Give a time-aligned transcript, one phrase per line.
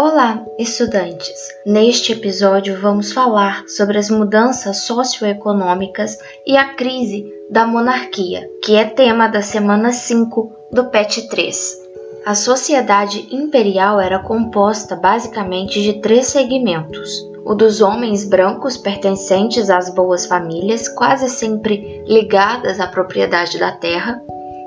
[0.00, 1.48] Olá, estudantes!
[1.66, 8.84] Neste episódio vamos falar sobre as mudanças socioeconômicas e a crise da monarquia, que é
[8.84, 11.78] tema da semana 5 do PET 3.
[12.24, 17.10] A sociedade imperial era composta basicamente de três segmentos:
[17.44, 24.22] o dos homens brancos pertencentes às boas famílias, quase sempre ligadas à propriedade da terra,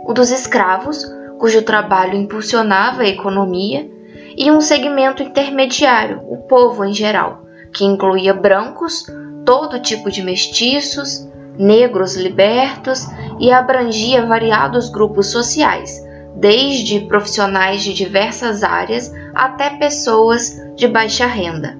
[0.06, 1.06] o dos escravos,
[1.40, 4.01] cujo trabalho impulsionava a economia
[4.42, 9.06] e um segmento intermediário, o povo em geral, que incluía brancos,
[9.46, 13.06] todo tipo de mestiços, negros libertos
[13.40, 16.04] e abrangia variados grupos sociais,
[16.36, 21.78] desde profissionais de diversas áreas até pessoas de baixa renda.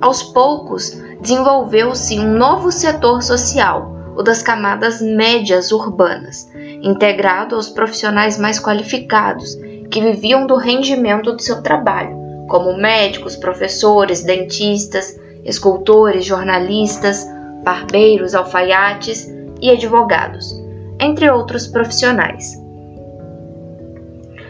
[0.00, 6.48] Aos poucos, desenvolveu-se um novo setor social, o das camadas médias urbanas,
[6.80, 9.58] integrado aos profissionais mais qualificados
[9.94, 12.16] que viviam do rendimento do seu trabalho,
[12.48, 17.24] como médicos, professores, dentistas, escultores, jornalistas,
[17.62, 20.52] barbeiros, alfaiates e advogados,
[20.98, 22.60] entre outros profissionais.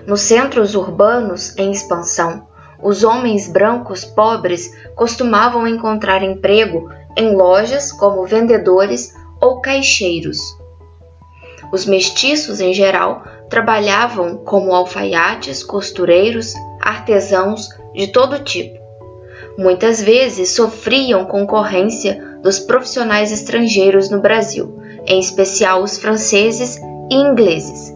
[0.06, 2.47] Nos centros urbanos em expansão,
[2.83, 10.39] os homens brancos pobres costumavam encontrar emprego em lojas como vendedores ou caixeiros.
[11.70, 18.80] Os mestiços, em geral, trabalhavam como alfaiates, costureiros, artesãos de todo tipo.
[19.56, 27.94] Muitas vezes sofriam concorrência dos profissionais estrangeiros no Brasil, em especial os franceses e ingleses.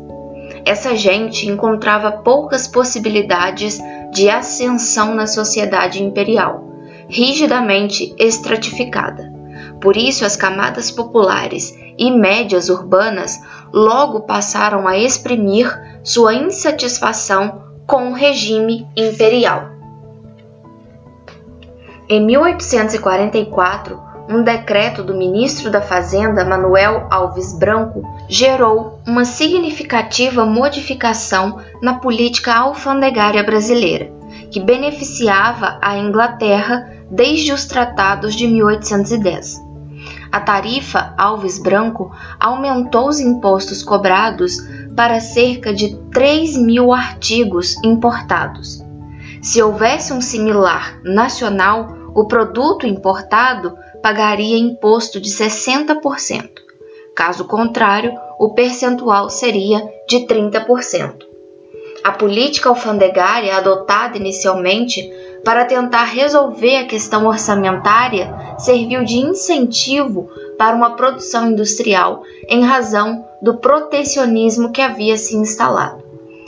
[0.65, 3.81] Essa gente encontrava poucas possibilidades
[4.13, 6.69] de ascensão na sociedade imperial,
[7.09, 9.33] rigidamente estratificada.
[9.81, 13.41] Por isso, as camadas populares e médias urbanas
[13.73, 15.69] logo passaram a exprimir
[16.03, 19.71] sua insatisfação com o regime imperial.
[22.09, 31.61] Em 1844, um decreto do ministro da Fazenda Manuel Alves Branco gerou uma significativa modificação
[31.83, 34.13] na política alfandegária brasileira,
[34.51, 39.68] que beneficiava a Inglaterra desde os tratados de 1810.
[40.31, 44.59] A tarifa Alves Branco aumentou os impostos cobrados
[44.95, 48.85] para cerca de 3 mil artigos importados.
[49.41, 56.49] Se houvesse um similar nacional, o produto importado pagaria imposto de 60%.
[57.15, 61.27] Caso contrário, o percentual seria de 30%.
[62.05, 65.11] A política alfandegária adotada inicialmente
[65.45, 73.25] para tentar resolver a questão orçamentária serviu de incentivo para uma produção industrial em razão
[73.41, 76.03] do protecionismo que havia se instalado.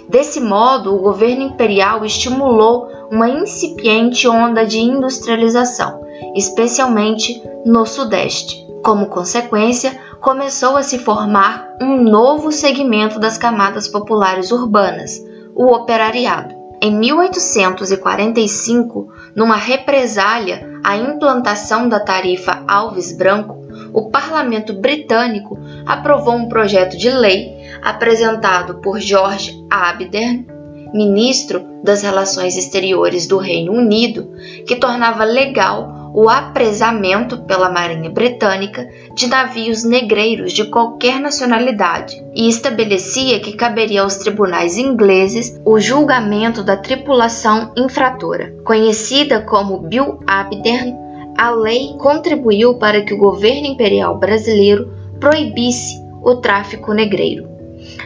[0.09, 6.05] Desse modo, o governo imperial estimulou uma incipiente onda de industrialização,
[6.35, 8.67] especialmente no Sudeste.
[8.83, 16.57] Como consequência, começou a se formar um novo segmento das camadas populares urbanas, o operariado.
[16.83, 23.61] Em 1845, numa represália à implantação da tarifa Alves Branco,
[23.93, 30.47] o parlamento britânico aprovou um projeto de lei apresentado por George Abdern,
[30.93, 34.31] ministro das Relações Exteriores do Reino Unido,
[34.67, 42.49] que tornava legal o apresamento pela Marinha Britânica de navios negreiros de qualquer nacionalidade e
[42.49, 48.53] estabelecia que caberia aos tribunais ingleses o julgamento da tripulação infratora.
[48.65, 50.97] Conhecida como Bill Abdern,
[51.39, 57.49] a lei contribuiu para que o governo imperial brasileiro proibisse o tráfico negreiro.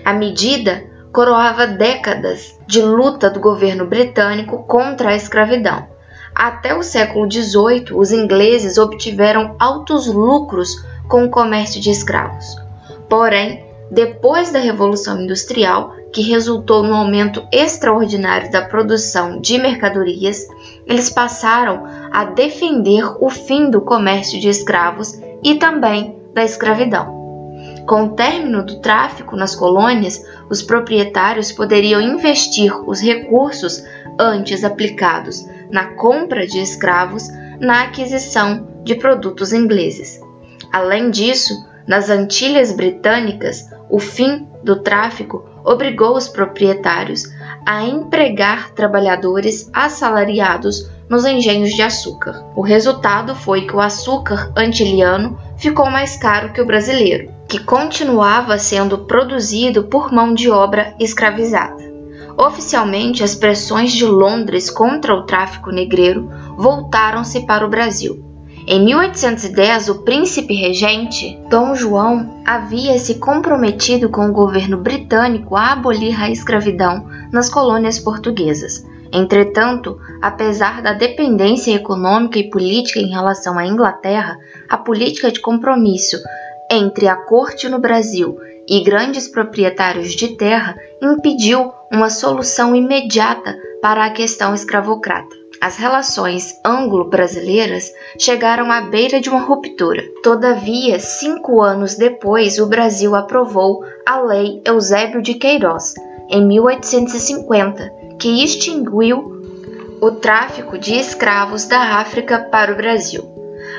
[0.05, 5.94] A medida coroava décadas de luta do governo britânico contra a escravidão
[6.35, 12.57] até o século XVIII, os ingleses obtiveram altos lucros com o comércio de escravos.
[13.09, 20.49] Porém, depois da Revolução Industrial, que resultou no aumento extraordinário da produção de mercadorias,
[20.87, 27.15] eles passaram a defender o fim do comércio de escravos e também da escravidão.
[27.87, 33.85] Com o término do tráfico nas colônias, os proprietários poderiam investir os recursos
[34.19, 37.29] antes aplicados na compra de escravos
[37.59, 40.21] na aquisição de produtos ingleses.
[40.73, 41.53] Além disso,
[41.85, 47.25] nas Antilhas Britânicas, o fim do tráfico obrigou os proprietários
[47.67, 52.45] a empregar trabalhadores assalariados nos engenhos de açúcar.
[52.55, 58.59] O resultado foi que o açúcar antiliano ficou mais caro que o brasileiro, que continuava
[58.59, 61.94] sendo produzido por mão de obra escravizada.
[62.37, 68.23] Oficialmente, as pressões de Londres contra o tráfico negreiro voltaram-se para o Brasil.
[68.67, 75.73] Em 1810, o príncipe regente, Dom João, havia se comprometido com o governo britânico a
[75.73, 78.85] abolir a escravidão nas colônias portuguesas.
[79.13, 84.37] Entretanto, apesar da dependência econômica e política em relação à Inglaterra,
[84.69, 86.17] a política de compromisso
[86.71, 88.37] entre a corte no Brasil
[88.69, 95.45] e grandes proprietários de terra impediu uma solução imediata para a questão escravocrata.
[95.61, 100.03] As relações anglo-brasileiras chegaram à beira de uma ruptura.
[100.23, 105.95] Todavia, cinco anos depois, o Brasil aprovou a Lei Eusébio de Queiroz,
[106.29, 109.43] em 1850, que extinguiu
[110.01, 113.25] o tráfico de escravos da África para o Brasil.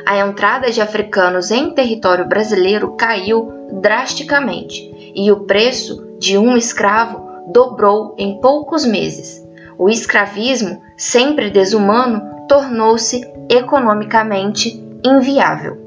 [0.05, 7.25] A entrada de africanos em território brasileiro caiu drasticamente e o preço de um escravo
[7.51, 9.45] dobrou em poucos meses.
[9.77, 15.85] O escravismo, sempre desumano, tornou-se economicamente inviável.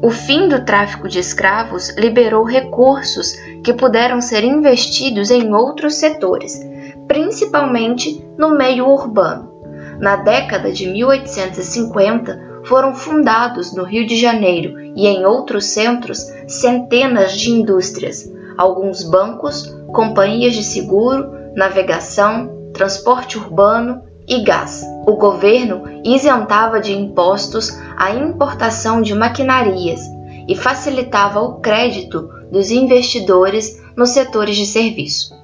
[0.00, 3.32] O fim do tráfico de escravos liberou recursos
[3.64, 6.60] que puderam ser investidos em outros setores,
[7.08, 9.52] principalmente no meio urbano.
[9.98, 17.32] Na década de 1850, foram fundados no Rio de Janeiro e em outros centros centenas
[17.32, 24.84] de indústrias, alguns bancos, companhias de seguro, navegação, transporte urbano e gás.
[25.06, 30.00] O governo isentava de impostos a importação de maquinarias
[30.46, 35.34] e facilitava o crédito dos investidores nos setores de serviço.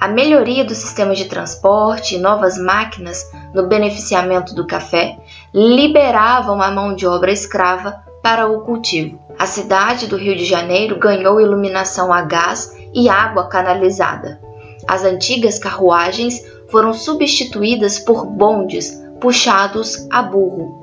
[0.00, 3.22] A melhoria do sistema de transporte e novas máquinas
[3.54, 5.18] no beneficiamento do café
[5.52, 9.18] liberavam a mão de obra escrava para o cultivo.
[9.38, 14.40] A cidade do Rio de Janeiro ganhou iluminação a gás e água canalizada.
[14.86, 20.78] As antigas carruagens foram substituídas por bondes puxados a burro.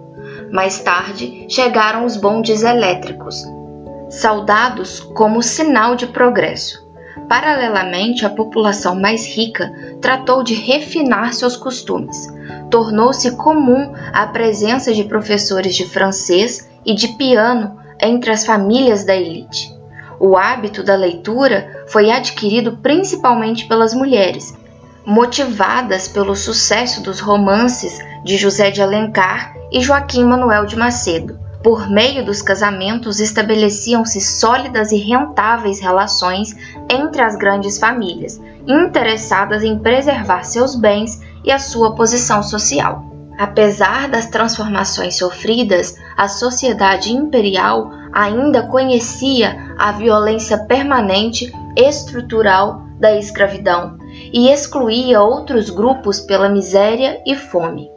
[0.51, 3.43] Mais tarde chegaram os bondes elétricos,
[4.09, 6.86] saudados como sinal de progresso.
[7.27, 9.71] Paralelamente, a população mais rica
[10.01, 12.27] tratou de refinar seus costumes.
[12.69, 19.15] Tornou-se comum a presença de professores de francês e de piano entre as famílias da
[19.15, 19.75] elite.
[20.19, 24.55] O hábito da leitura foi adquirido principalmente pelas mulheres,
[25.05, 31.46] motivadas pelo sucesso dos romances de José de Alencar e Joaquim Manuel de Macedo.
[31.67, 36.55] Por meio dos casamentos estabeleciam-se sólidas e rentáveis relações
[36.89, 43.03] entre as grandes famílias, interessadas em preservar seus bens e a sua posição social.
[43.37, 53.97] Apesar das transformações sofridas, a sociedade imperial ainda conhecia a violência permanente estrutural da escravidão
[54.31, 57.96] e excluía outros grupos pela miséria e fome.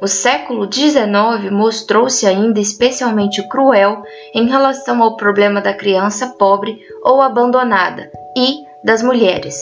[0.00, 4.02] O século XIX mostrou-se ainda especialmente cruel
[4.34, 9.56] em relação ao problema da criança pobre ou abandonada e das mulheres.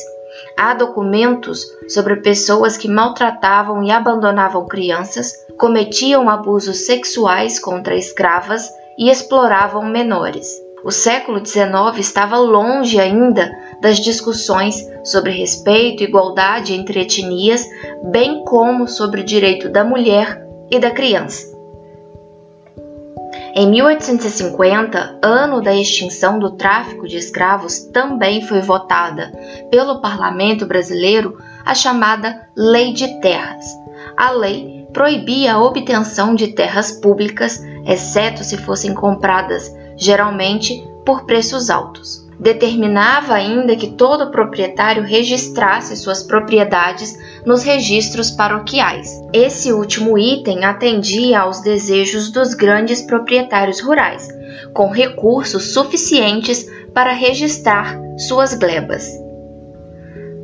[0.57, 9.11] Há documentos sobre pessoas que maltratavam e abandonavam crianças, cometiam abusos sexuais contra escravas e
[9.11, 10.49] exploravam menores.
[10.85, 13.51] O século XIX estava longe ainda
[13.85, 17.69] das discussões sobre respeito e igualdade entre etnias,
[18.05, 21.55] bem como sobre o direito da mulher e da criança.
[23.55, 29.31] Em 1850, ano da extinção do tráfico de escravos, também foi votada
[29.71, 33.67] pelo parlamento brasileiro a chamada Lei de Terras.
[34.17, 41.69] A lei proibia a obtenção de terras públicas, exceto se fossem compradas geralmente por preços
[41.69, 49.21] altos determinava ainda que todo proprietário registrasse suas propriedades nos registros paroquiais.
[49.33, 54.29] Esse último item atendia aos desejos dos grandes proprietários rurais,
[54.73, 59.09] com recursos suficientes para registrar suas glebas.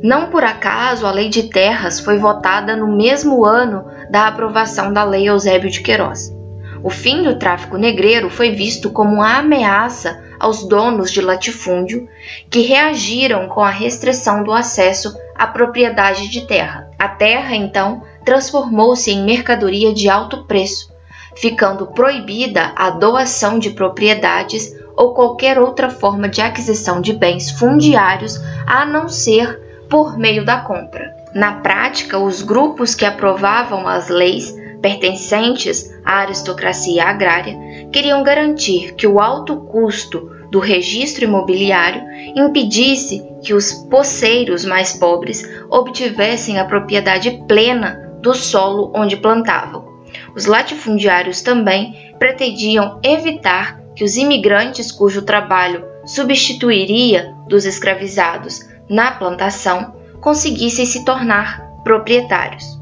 [0.03, 5.03] Não por acaso a Lei de Terras foi votada no mesmo ano da aprovação da
[5.03, 6.40] Lei Eusébio de Queiroz.
[6.83, 12.09] O fim do tráfico negreiro foi visto como uma ameaça aos donos de latifúndio
[12.49, 16.89] que reagiram com a restrição do acesso à propriedade de terra.
[16.97, 20.91] A terra, então, transformou-se em mercadoria de alto preço,
[21.35, 28.39] ficando proibida a doação de propriedades ou qualquer outra forma de aquisição de bens fundiários
[28.65, 31.15] a não ser por meio da compra.
[31.33, 37.57] Na prática, os grupos que aprovavam as leis pertencentes à aristocracia agrária
[37.91, 42.03] queriam garantir que o alto custo do registro imobiliário
[42.35, 49.89] impedisse que os poceiros mais pobres obtivessem a propriedade plena do solo onde plantavam.
[50.35, 58.59] Os latifundiários também pretendiam evitar que os imigrantes cujo trabalho substituiria dos escravizados
[58.89, 62.80] na plantação conseguissem se tornar proprietários.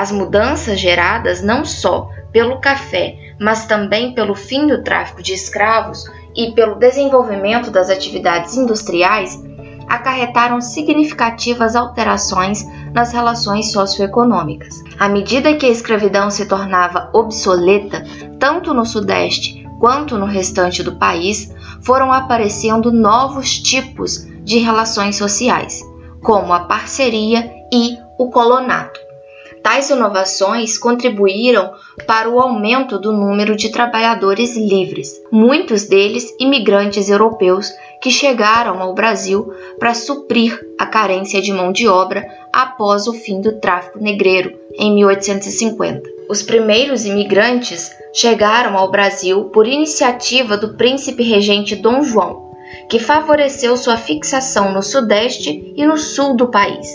[0.00, 6.10] As mudanças geradas não só pelo café, mas também pelo fim do tráfico de escravos
[6.34, 9.38] e pelo desenvolvimento das atividades industriais,
[9.86, 12.64] acarretaram significativas alterações
[12.94, 14.82] nas relações socioeconômicas.
[14.98, 18.02] À medida que a escravidão se tornava obsoleta,
[18.38, 25.82] tanto no Sudeste quanto no restante do país, foram aparecendo novos tipos de relações sociais,
[26.22, 29.09] como a parceria e o colonato.
[29.62, 31.72] Tais inovações contribuíram
[32.06, 38.94] para o aumento do número de trabalhadores livres, muitos deles imigrantes europeus que chegaram ao
[38.94, 44.58] Brasil para suprir a carência de mão de obra após o fim do tráfico negreiro
[44.78, 46.08] em 1850.
[46.28, 52.50] Os primeiros imigrantes chegaram ao Brasil por iniciativa do príncipe regente Dom João,
[52.88, 56.88] que favoreceu sua fixação no sudeste e no sul do país.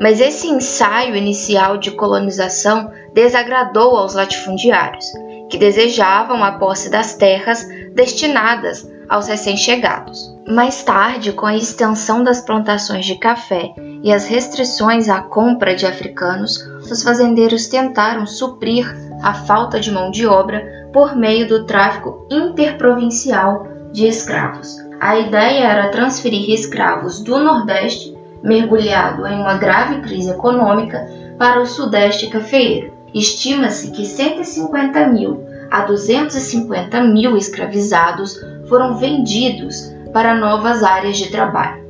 [0.00, 5.06] Mas esse ensaio inicial de colonização desagradou aos latifundiários,
[5.48, 10.34] que desejavam a posse das terras destinadas aos recém-chegados.
[10.48, 13.72] Mais tarde, com a extensão das plantações de café
[14.02, 16.58] e as restrições à compra de africanos,
[16.90, 18.86] os fazendeiros tentaram suprir
[19.22, 24.76] a falta de mão de obra por meio do tráfico interprovincial de escravos.
[25.00, 31.08] A ideia era transferir escravos do Nordeste mergulhado em uma grave crise econômica
[31.38, 32.92] para o Sudeste cafeeiro.
[33.12, 41.82] Estima-se que 150 mil a 250 mil escravizados foram vendidos para novas áreas de trabalho.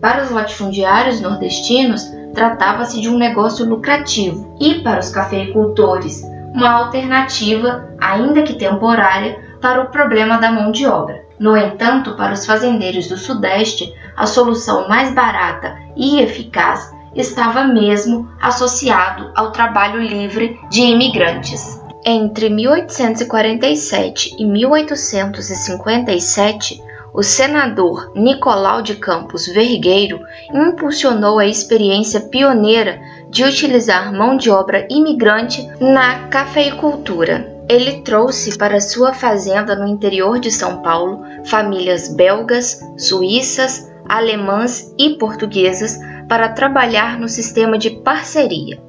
[0.00, 6.22] Para os latifundiários nordestinos, tratava-se de um negócio lucrativo e, para os cafeicultores,
[6.54, 11.27] uma alternativa, ainda que temporária, para o problema da mão de obra.
[11.38, 18.28] No entanto, para os fazendeiros do Sudeste, a solução mais barata e eficaz estava mesmo
[18.40, 21.80] associado ao trabalho livre de imigrantes.
[22.04, 26.80] Entre 1847 e 1857,
[27.12, 30.20] o senador Nicolau de Campos Vergueiro
[30.52, 37.57] impulsionou a experiência pioneira de utilizar mão de obra imigrante na cafeicultura.
[37.68, 45.18] Ele trouxe para sua fazenda no interior de São Paulo famílias belgas, suíças, alemãs e
[45.18, 48.82] portuguesas para trabalhar no sistema de parceria.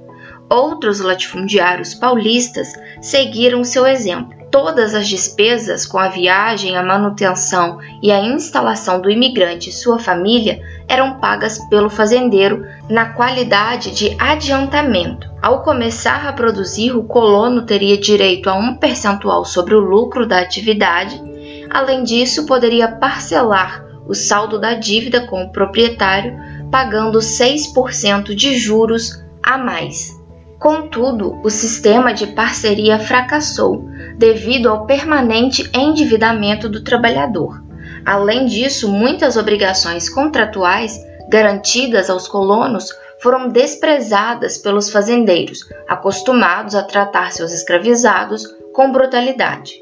[0.50, 4.39] Outros latifundiários paulistas seguiram seu exemplo.
[4.52, 10.00] Todas as despesas com a viagem, a manutenção e a instalação do imigrante e sua
[10.00, 15.30] família eram pagas pelo fazendeiro na qualidade de adiantamento.
[15.40, 20.40] Ao começar a produzir, o colono teria direito a um percentual sobre o lucro da
[20.40, 21.22] atividade.
[21.70, 26.36] Além disso, poderia parcelar o saldo da dívida com o proprietário,
[26.72, 30.20] pagando 6% de juros a mais.
[30.58, 33.89] Contudo, o sistema de parceria fracassou
[34.20, 37.64] devido ao permanente endividamento do trabalhador.
[38.06, 41.00] Além disso, muitas obrigações contratuais
[41.30, 42.90] garantidas aos colonos
[43.22, 49.76] foram desprezadas pelos fazendeiros, acostumados a tratar seus escravizados com brutalidade.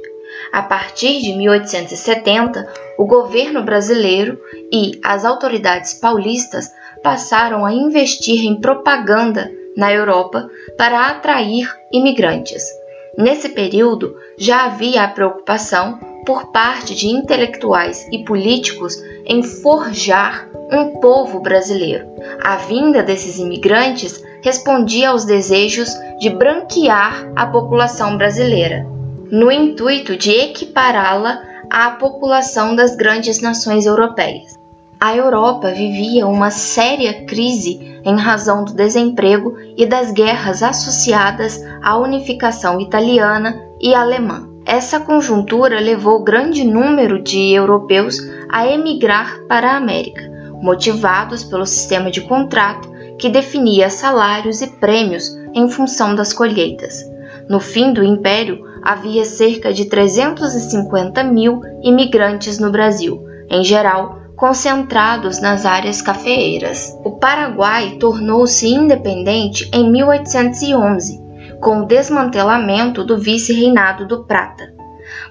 [0.53, 2.67] A partir de 1870,
[2.99, 4.39] o governo brasileiro
[4.71, 6.69] e as autoridades paulistas
[7.01, 12.63] passaram a investir em propaganda na Europa para atrair imigrantes.
[13.17, 20.99] Nesse período, já havia a preocupação por parte de intelectuais e políticos em forjar um
[20.99, 22.05] povo brasileiro.
[22.43, 28.85] A vinda desses imigrantes respondia aos desejos de branquear a população brasileira
[29.31, 34.56] no intuito de equipará-la à população das grandes nações europeias.
[34.99, 41.95] A Europa vivia uma séria crise em razão do desemprego e das guerras associadas à
[41.97, 44.49] unificação italiana e alemã.
[44.65, 48.17] Essa conjuntura levou grande número de europeus
[48.49, 50.23] a emigrar para a América,
[50.63, 57.05] motivados pelo sistema de contrato que definia salários e prêmios em função das colheitas.
[57.47, 65.41] No fim do Império, havia cerca de 350 mil imigrantes no Brasil, em geral concentrados
[65.41, 66.95] nas áreas cafeeiras.
[67.03, 71.19] O Paraguai tornou-se independente em 1811,
[71.59, 74.71] com o desmantelamento do vice-reinado do Prata.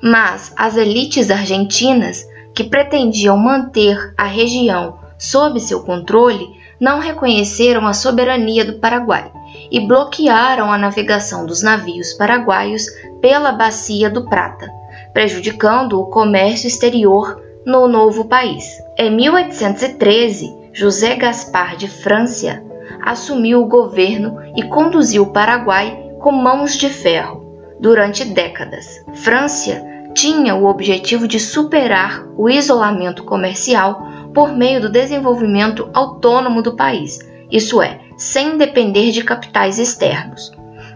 [0.03, 7.93] Mas as elites argentinas, que pretendiam manter a região sob seu controle não reconheceram a
[7.93, 9.31] soberania do Paraguai
[9.71, 12.87] e bloquearam a navegação dos navios paraguaios
[13.21, 14.69] pela Bacia do Prata,
[15.13, 18.81] prejudicando o comércio exterior no novo país.
[18.97, 22.63] Em 1813, José Gaspar de França
[23.03, 27.45] assumiu o governo e conduziu o Paraguai com mãos de ferro
[27.81, 29.05] durante décadas.
[29.15, 36.77] França tinha o objetivo de superar o isolamento comercial por meio do desenvolvimento autônomo do
[36.77, 37.19] país,
[37.51, 40.53] isso é, sem depender de capitais externos.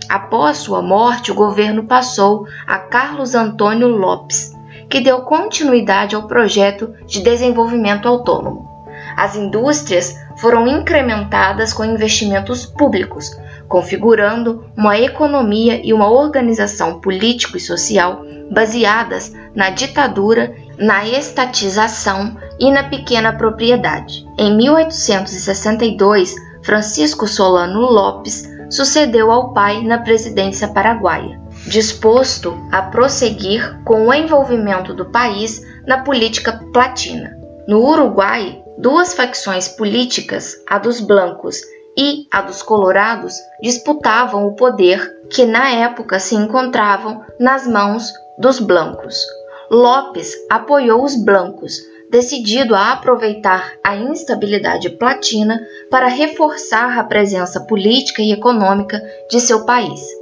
[0.08, 4.56] Após sua morte, o governo passou a Carlos Antônio Lopes,
[4.90, 8.68] que deu continuidade ao projeto de desenvolvimento autônomo.
[9.16, 13.30] As indústrias foram incrementadas com investimentos públicos,
[13.68, 22.70] configurando uma economia e uma organização político e social baseadas na ditadura, na estatização e
[22.70, 24.26] na pequena propriedade.
[24.36, 31.39] Em 1862, Francisco Solano Lopes sucedeu ao pai na presidência paraguaia,
[31.70, 37.38] disposto a prosseguir com o envolvimento do país na política platina.
[37.68, 41.60] No Uruguai, duas facções políticas, a dos blancos
[41.96, 48.58] e a dos colorados, disputavam o poder que na época se encontravam nas mãos dos
[48.58, 49.16] blancos.
[49.70, 51.78] Lopes apoiou os blancos,
[52.10, 59.00] decidido a aproveitar a instabilidade platina para reforçar a presença política e econômica
[59.30, 60.19] de seu país.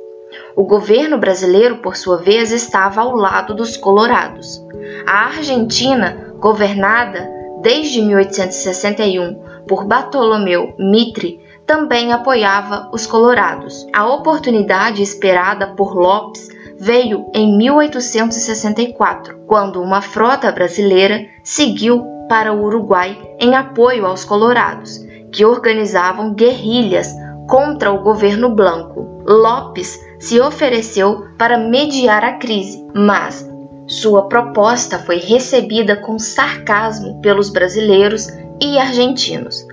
[0.57, 4.63] O governo brasileiro, por sua vez, estava ao lado dos colorados.
[5.07, 7.31] A Argentina, governada
[7.63, 13.87] desde 1861 por Bartolomeu Mitre, também apoiava os colorados.
[13.93, 22.65] A oportunidade esperada por Lopes veio em 1864, quando uma frota brasileira seguiu para o
[22.65, 24.99] Uruguai em apoio aos colorados,
[25.31, 27.13] que organizavam guerrilhas
[27.49, 29.23] contra o governo branco.
[29.27, 33.49] Lopes se ofereceu para mediar a crise, mas
[33.87, 38.27] sua proposta foi recebida com sarcasmo pelos brasileiros
[38.61, 39.67] e argentinos.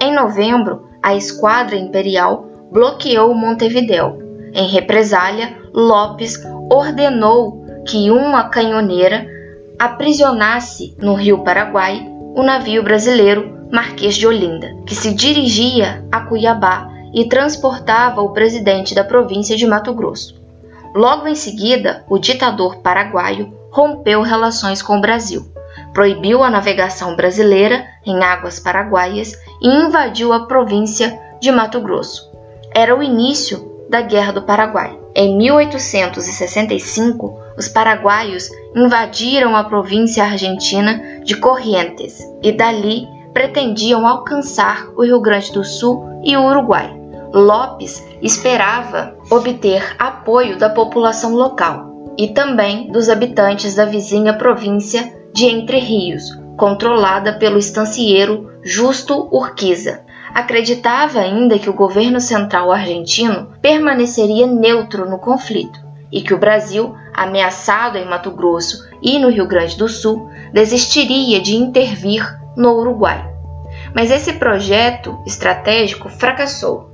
[0.00, 4.50] Em novembro, a esquadra imperial bloqueou Montevideo.
[4.54, 9.26] Em represália, Lopes ordenou que uma canhoneira
[9.78, 16.88] aprisionasse no rio Paraguai o navio brasileiro Marquês de Olinda, que se dirigia a Cuiabá
[17.12, 20.38] e transportava o presidente da província de Mato Grosso.
[20.94, 25.46] Logo em seguida, o ditador paraguaio rompeu relações com o Brasil,
[25.92, 32.30] proibiu a navegação brasileira em águas paraguaias e invadiu a província de Mato Grosso.
[32.74, 34.98] Era o início da Guerra do Paraguai.
[35.14, 45.04] Em 1865, os paraguaios invadiram a província argentina de Corrientes e dali pretendiam alcançar o
[45.04, 46.97] Rio Grande do Sul e o Uruguai.
[47.32, 55.46] Lopes esperava obter apoio da população local e também dos habitantes da vizinha província de
[55.46, 60.00] Entre Rios, controlada pelo estancieiro Justo Urquiza.
[60.34, 66.94] Acreditava ainda que o governo central argentino permaneceria neutro no conflito e que o Brasil,
[67.14, 73.24] ameaçado em Mato Grosso e no Rio Grande do Sul, desistiria de intervir no Uruguai.
[73.94, 76.87] Mas esse projeto estratégico fracassou.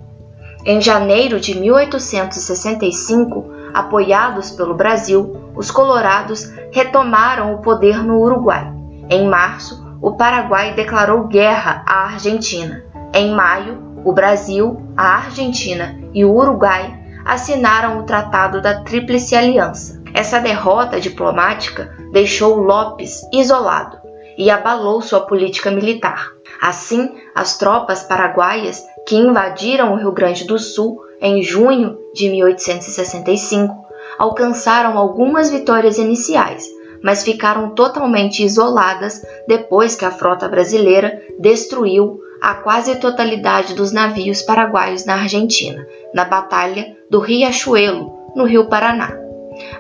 [0.67, 8.73] Em janeiro de 1865, apoiados pelo Brasil, os colorados retomaram o poder no Uruguai.
[9.11, 12.83] Em março, o Paraguai declarou guerra à Argentina.
[13.13, 20.03] Em maio, o Brasil, a Argentina e o Uruguai assinaram o Tratado da Tríplice Aliança.
[20.15, 23.99] Essa derrota diplomática deixou Lopes isolado
[24.39, 26.29] e abalou sua política militar.
[26.61, 33.85] Assim, as tropas paraguaias que invadiram o Rio Grande do Sul em junho de 1865
[34.19, 36.69] alcançaram algumas vitórias iniciais,
[37.03, 44.43] mas ficaram totalmente isoladas depois que a frota brasileira destruiu a quase totalidade dos navios
[44.43, 49.17] paraguaios na Argentina, na Batalha do Riachuelo, no Rio Paraná.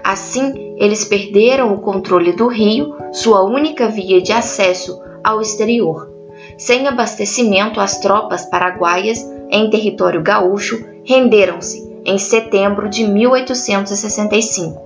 [0.03, 6.14] Assim, eles perderam o controle do rio, sua única via de acesso ao exterior.
[6.57, 9.19] Sem abastecimento, as tropas paraguaias
[9.51, 14.83] em território gaúcho renderam-se em setembro de 1865.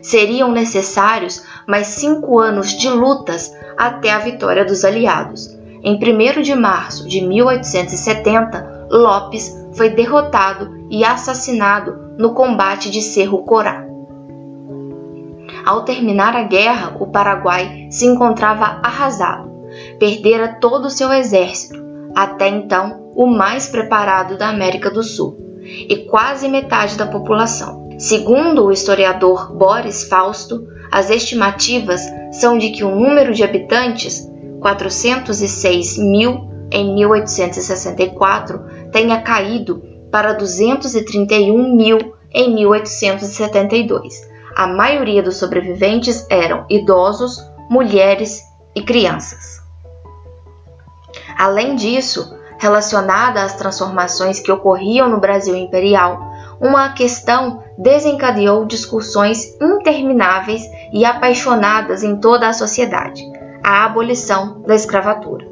[0.00, 5.48] Seriam necessários mais cinco anos de lutas até a vitória dos aliados.
[5.84, 13.38] Em 1 de março de 1870, Lopes foi derrotado e assassinado no combate de Cerro
[13.44, 13.84] Corá.
[15.64, 19.51] Ao terminar a guerra, o Paraguai se encontrava arrasado.
[20.02, 21.80] Perdera todo o seu exército,
[22.12, 27.88] até então o mais preparado da América do Sul, e quase metade da população.
[28.00, 32.00] Segundo o historiador Boris Fausto, as estimativas
[32.32, 34.28] são de que o número de habitantes,
[34.60, 44.20] 406 mil em 1864, tenha caído para 231 mil em 1872.
[44.56, 47.38] A maioria dos sobreviventes eram idosos,
[47.70, 48.42] mulheres
[48.74, 49.61] e crianças.
[51.36, 60.62] Além disso, relacionada às transformações que ocorriam no Brasil imperial, uma questão desencadeou discussões intermináveis
[60.92, 63.24] e apaixonadas em toda a sociedade:
[63.62, 65.50] a abolição da escravatura.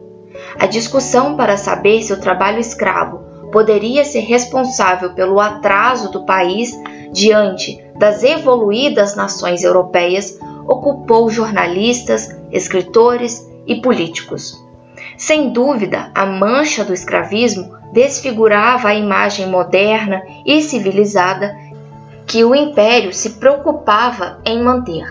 [0.59, 3.19] A discussão para saber se o trabalho escravo
[3.51, 6.73] poderia ser responsável pelo atraso do país
[7.13, 14.55] diante das evoluídas nações europeias ocupou jornalistas, escritores e políticos.
[15.21, 21.55] Sem dúvida, a mancha do escravismo desfigurava a imagem moderna e civilizada
[22.27, 25.05] que o império se preocupava em manter.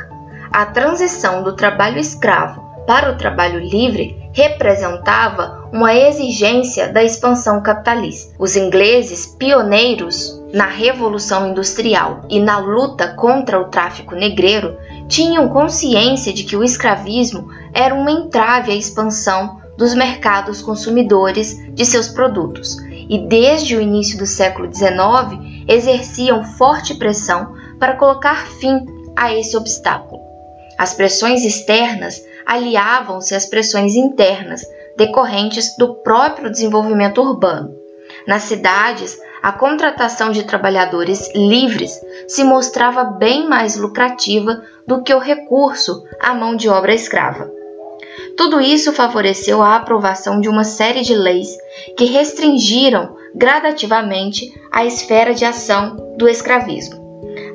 [0.52, 8.34] A transição do trabalho escravo para o trabalho livre representava uma exigência da expansão capitalista.
[8.39, 14.76] Os ingleses, pioneiros na Revolução Industrial e na luta contra o tráfico negreiro,
[15.08, 21.86] tinham consciência de que o escravismo era uma entrave à expansão dos mercados consumidores de
[21.86, 22.76] seus produtos
[23.10, 25.39] e, desde o início do século XIX,
[25.70, 30.22] exerciam forte pressão para colocar fim a esse obstáculo.
[30.78, 34.62] As pressões externas aliavam-se às pressões internas
[34.98, 37.74] decorrentes do próprio desenvolvimento urbano.
[38.28, 45.20] Nas cidades, a contratação de trabalhadores livres se mostrava bem mais lucrativa do que o
[45.20, 47.59] recurso à mão de obra escrava.
[48.39, 51.58] Tudo isso favoreceu a aprovação de uma série de leis
[51.97, 56.97] que restringiram gradativamente a esfera de ação do escravismo.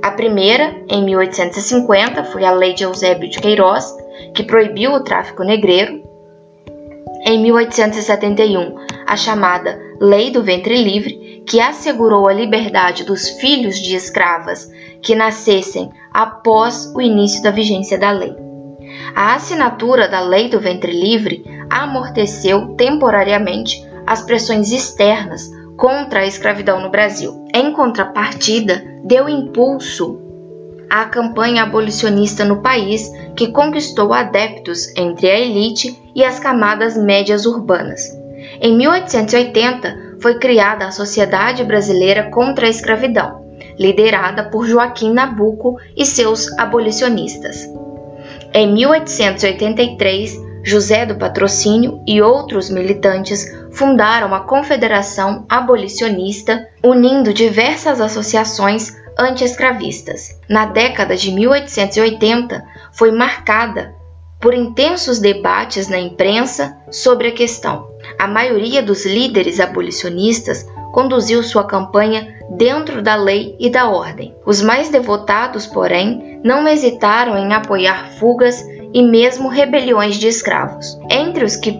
[0.02, 3.96] A primeira, em 1850, foi a Lei de Eusébio de Queiroz,
[4.34, 6.02] que proibiu o tráfico negreiro.
[7.24, 8.74] Em 1871,
[9.06, 14.70] a chamada Lei do Ventre Livre, que assegurou a liberdade dos filhos de escravas
[15.00, 18.43] que nascessem após o início da vigência da lei.
[19.14, 26.80] A assinatura da Lei do Ventre Livre amorteceu temporariamente as pressões externas contra a escravidão
[26.80, 27.44] no Brasil.
[27.54, 30.20] Em contrapartida, deu impulso
[30.90, 37.46] à campanha abolicionista no país, que conquistou adeptos entre a elite e as camadas médias
[37.46, 38.02] urbanas.
[38.60, 43.44] Em 1880, foi criada a Sociedade Brasileira contra a Escravidão,
[43.78, 47.68] liderada por Joaquim Nabuco e seus abolicionistas.
[48.56, 58.96] Em 1883, José do Patrocínio e outros militantes fundaram a Confederação Abolicionista, unindo diversas associações
[59.18, 60.38] anti-escravistas.
[60.48, 63.92] Na década de 1880, foi marcada
[64.40, 67.88] por intensos debates na imprensa sobre a questão.
[68.16, 70.64] A maioria dos líderes abolicionistas
[70.94, 74.32] conduziu sua campanha dentro da lei e da ordem.
[74.46, 80.96] Os mais devotados, porém, não hesitaram em apoiar fugas e mesmo rebeliões de escravos.
[81.10, 81.76] Entre os que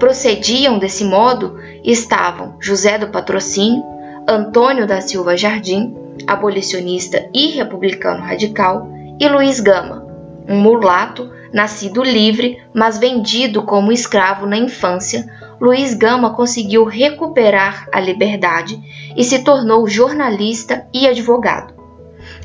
[0.00, 3.84] procediam desse modo estavam José do Patrocínio,
[4.28, 8.88] Antônio da Silva Jardim, abolicionista e republicano radical,
[9.20, 10.04] e Luiz Gama,
[10.48, 15.24] um mulato nascido livre, mas vendido como escravo na infância,
[15.60, 18.78] Luiz Gama conseguiu recuperar a liberdade
[19.16, 21.74] e se tornou jornalista e advogado.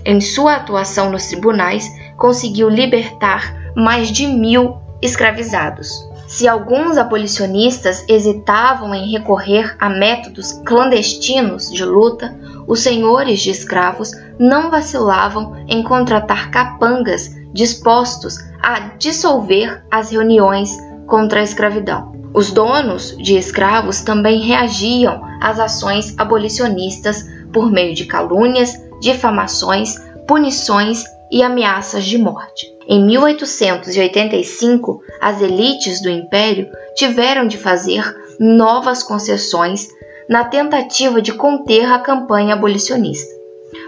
[0.06, 5.90] Em sua atuação nos tribunais, conseguiu libertar mais de mil escravizados.
[6.28, 12.34] Se alguns abolicionistas hesitavam em recorrer a métodos clandestinos de luta,
[12.66, 21.42] os senhores de escravos não vacilavam em contratar capangas dispostos a dissolver as reuniões contra
[21.42, 22.21] a escravidão.
[22.34, 31.04] Os donos de escravos também reagiam às ações abolicionistas por meio de calúnias, difamações, punições
[31.30, 32.68] e ameaças de morte.
[32.88, 38.04] Em 1885, as elites do império tiveram de fazer
[38.40, 39.88] novas concessões
[40.30, 43.30] na tentativa de conter a campanha abolicionista.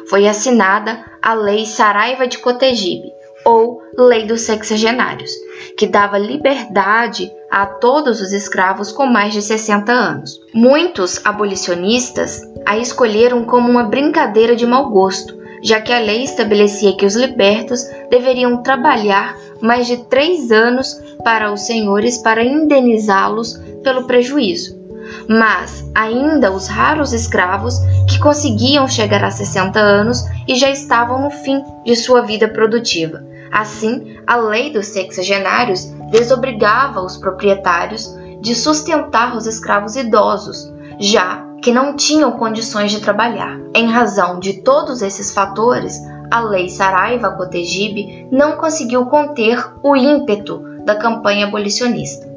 [0.10, 3.10] Foi assinada a Lei Saraiva de Cotegipe,
[3.46, 5.32] ou Lei dos Sexagenários,
[5.78, 10.40] que dava liberdade a todos os escravos com mais de 60 anos.
[10.54, 16.98] Muitos abolicionistas a escolheram como uma brincadeira de mau gosto, já que a lei estabelecia
[16.98, 24.08] que os libertos deveriam trabalhar mais de três anos para os senhores para indenizá-los pelo
[24.08, 24.82] prejuízo.
[25.28, 27.78] Mas ainda os raros escravos
[28.10, 33.24] que conseguiam chegar a 60 anos e já estavam no fim de sua vida produtiva.
[33.54, 38.12] Assim, a lei dos sexagenários desobrigava os proprietários
[38.42, 43.60] de sustentar os escravos idosos, já que não tinham condições de trabalhar.
[43.76, 50.96] Em razão de todos esses fatores, a lei Saraiva-Cotegibe não conseguiu conter o ímpeto da
[50.96, 52.28] campanha abolicionista.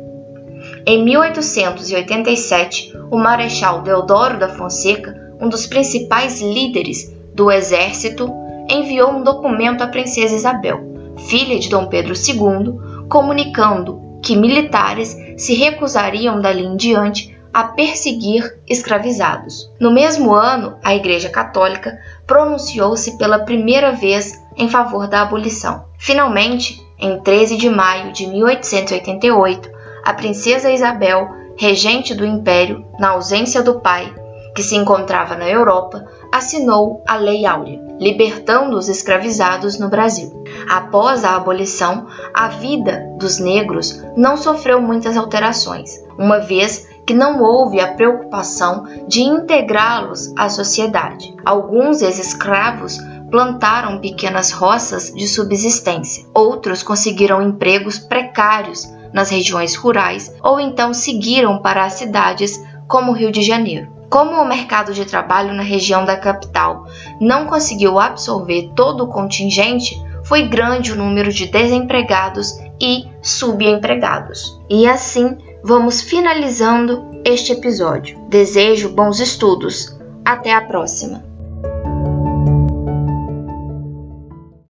[0.85, 8.31] Em 1887, o Marechal Deodoro da Fonseca, um dos principais líderes do exército,
[8.69, 15.55] enviou um documento à princesa Isabel, filha de Dom Pedro II, comunicando que militares se
[15.55, 19.71] recusariam dali em diante a perseguir escravizados.
[19.81, 25.87] No mesmo ano, a Igreja Católica pronunciou-se pela primeira vez em favor da abolição.
[25.97, 29.71] Finalmente, em 13 de maio de 1888,
[30.05, 34.13] a princesa Isabel, regente do império, na ausência do pai,
[34.57, 40.43] que se encontrava na Europa, assinou a Lei Áurea, libertando os escravizados no Brasil.
[40.67, 47.43] Após a abolição, a vida dos negros não sofreu muitas alterações, uma vez que não
[47.43, 51.37] houve a preocupação de integrá-los à sociedade.
[51.45, 52.99] Alguns ex-escravos
[53.31, 61.61] plantaram pequenas roças de subsistência, outros conseguiram empregos precários nas regiões rurais ou então seguiram
[61.61, 63.96] para as cidades como Rio de Janeiro.
[64.11, 66.87] Como o mercado de trabalho na região da capital
[67.21, 74.61] não conseguiu absorver todo o contingente, foi grande o número de desempregados e subempregados.
[74.69, 78.19] E assim vamos finalizando este episódio.
[78.29, 79.97] Desejo bons estudos.
[80.25, 81.36] Até a próxima!